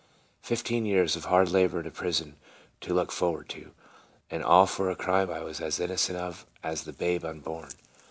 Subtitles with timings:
[0.41, 2.35] Fifteen years of hard labor in a prison
[2.79, 3.69] to look forward to,
[4.31, 7.69] and all for a crime I was as innocent of as the babe unborn.